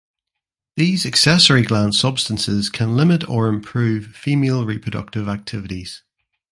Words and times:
These 0.77 1.05
accessory 1.05 1.61
gland 1.61 1.93
substances 1.93 2.71
can 2.71 2.95
limit 2.95 3.29
or 3.29 3.47
improve 3.49 4.07
female 4.15 4.65
reproductive 4.65 5.29
activities. 5.29 6.01